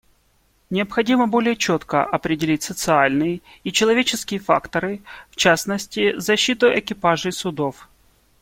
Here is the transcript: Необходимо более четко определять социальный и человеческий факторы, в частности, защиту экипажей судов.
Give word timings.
Необходимо 0.71 1.27
более 1.27 1.55
четко 1.55 2.03
определять 2.03 2.63
социальный 2.63 3.43
и 3.63 3.71
человеческий 3.71 4.39
факторы, 4.39 5.03
в 5.29 5.35
частности, 5.35 6.17
защиту 6.19 6.65
экипажей 6.75 7.31
судов. 7.31 7.87